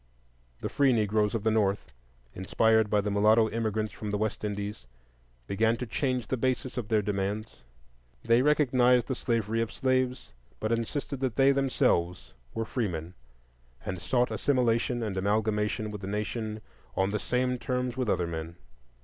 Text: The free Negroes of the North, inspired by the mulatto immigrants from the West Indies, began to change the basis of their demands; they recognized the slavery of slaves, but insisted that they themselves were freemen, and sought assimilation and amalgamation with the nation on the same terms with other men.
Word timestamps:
The 0.61 0.67
free 0.67 0.93
Negroes 0.93 1.35
of 1.35 1.43
the 1.43 1.51
North, 1.51 1.91
inspired 2.33 2.89
by 2.89 3.01
the 3.01 3.11
mulatto 3.11 3.51
immigrants 3.51 3.93
from 3.93 4.09
the 4.09 4.17
West 4.17 4.43
Indies, 4.43 4.87
began 5.45 5.77
to 5.77 5.85
change 5.85 6.25
the 6.25 6.37
basis 6.37 6.75
of 6.75 6.87
their 6.87 7.03
demands; 7.03 7.57
they 8.25 8.41
recognized 8.41 9.05
the 9.05 9.13
slavery 9.13 9.61
of 9.61 9.71
slaves, 9.71 10.33
but 10.59 10.71
insisted 10.71 11.19
that 11.19 11.35
they 11.35 11.51
themselves 11.51 12.33
were 12.55 12.65
freemen, 12.65 13.13
and 13.85 14.01
sought 14.01 14.31
assimilation 14.31 15.03
and 15.03 15.17
amalgamation 15.17 15.91
with 15.91 16.01
the 16.01 16.07
nation 16.07 16.61
on 16.95 17.11
the 17.11 17.19
same 17.19 17.59
terms 17.59 17.95
with 17.95 18.09
other 18.09 18.25
men. 18.25 18.55